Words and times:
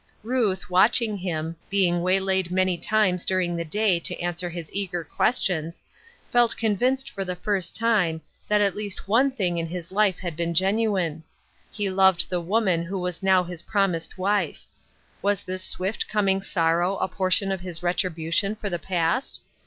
Ruth, 0.23 0.67
watching 0.67 1.15
him, 1.15 1.55
being 1.69 2.01
waylaid 2.01 2.49
many 2.49 2.75
times 2.75 3.23
during 3.23 3.55
the 3.55 3.63
day 3.63 3.99
to 3.99 4.19
answer 4.19 4.49
his 4.49 4.67
eager 4.73 5.03
questions, 5.03 5.83
felt 6.31 6.57
convinced 6.57 7.07
for 7.11 7.23
the 7.23 7.35
first 7.35 7.75
time, 7.75 8.19
that 8.47 8.61
at 8.61 8.75
least 8.75 9.07
one 9.07 9.29
thing 9.29 9.59
in 9.59 9.67
his 9.67 9.91
life 9.91 10.17
had 10.17 10.35
been 10.35 10.55
genuine. 10.55 11.21
He 11.71 11.87
loved 11.87 12.29
the 12.31 12.41
woman 12.41 12.81
who 12.81 12.97
was 12.97 13.21
now 13.21 13.43
his 13.43 13.61
promised 13.61 14.17
wife. 14.17 14.65
Was 15.21 15.43
this 15.43 15.63
swift 15.63 16.07
coming 16.09 16.41
sorrow 16.41 16.97
a 16.97 17.07
portion 17.07 17.51
of 17.51 17.61
his 17.61 17.83
retribution 17.83 18.55
for 18.55 18.71
the 18.71 18.79
past 18.79 19.41